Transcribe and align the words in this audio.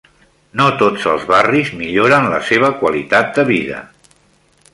No 0.61 0.69
tots 0.79 1.03
els 1.11 1.27
barris 1.33 1.69
milloren 1.83 2.27
la 2.33 2.41
seva 2.51 2.73
qualitat 2.81 3.31
de 3.37 3.47
vida. 3.53 3.85